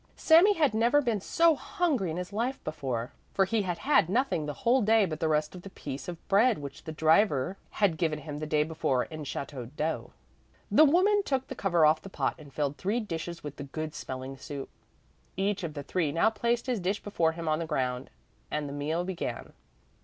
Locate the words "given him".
7.99-8.39